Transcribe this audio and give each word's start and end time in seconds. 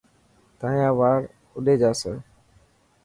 تايان 0.59 0.91
وار 0.99 1.19
اوڏي 1.53 1.75
جاسي. 1.81 2.13